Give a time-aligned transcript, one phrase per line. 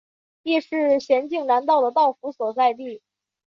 [0.41, 3.03] 亦是咸镜南道的道府所在地。